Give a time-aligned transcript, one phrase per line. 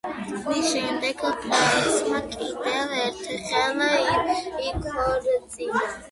[0.43, 3.83] მის შემდეგ ფრანცმა კიდევ ერთხელ
[4.69, 5.83] იქორწინა.